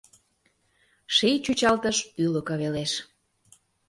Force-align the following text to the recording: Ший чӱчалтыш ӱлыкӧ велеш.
Ший 1.15 1.35
чӱчалтыш 1.45 1.97
ӱлыкӧ 2.23 2.55
велеш. 2.61 2.93